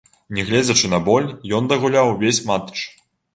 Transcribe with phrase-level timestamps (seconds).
[0.37, 1.27] Нягледзячы на боль,
[1.59, 2.75] ён дагуляў увесь матч.